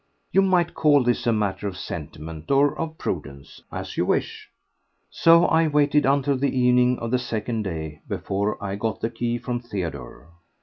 You 0.31 0.41
might 0.41 0.73
call 0.73 1.03
this 1.03 1.27
a 1.27 1.31
matter 1.31 1.67
of 1.67 1.77
sentiment 1.77 2.49
or 2.49 2.75
of 2.75 2.97
prudence, 2.97 3.61
as 3.71 3.97
you 3.97 4.05
wish. 4.07 4.49
So 5.11 5.45
I 5.45 5.67
waited 5.67 6.07
until 6.07 6.39
the 6.39 6.57
evening 6.57 6.97
of 6.97 7.11
the 7.11 7.19
second 7.19 7.61
day 7.61 8.01
before 8.07 8.57
I 8.63 8.77
got 8.77 9.01
the 9.01 9.11
key 9.11 9.37
from 9.37 9.59
Theodore. 9.59 10.29